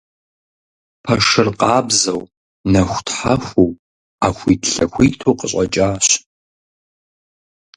[1.03, 2.21] Пэшыр къабзэу
[2.71, 3.71] нэхутхьэхуу
[4.19, 6.07] Ӏэхуитлъэхуиту къыщӀэкӀащ.